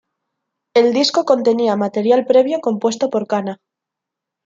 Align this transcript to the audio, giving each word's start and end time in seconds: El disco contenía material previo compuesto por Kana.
El 0.73 0.93
disco 0.95 1.25
contenía 1.25 1.75
material 1.75 2.25
previo 2.25 2.59
compuesto 2.59 3.11
por 3.11 3.27
Kana. 3.27 3.59